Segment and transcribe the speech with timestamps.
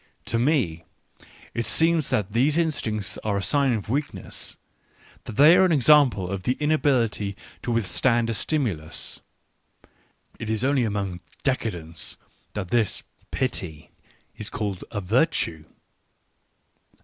[0.25, 0.83] To me
[1.53, 4.57] it seems that these instincts are a sign of weakness,
[5.25, 9.21] they are an example of the inability to withstand a stimulus—
[10.39, 12.17] it is only among decadents
[12.55, 13.91] that this pity
[14.35, 15.65] is called a virtue.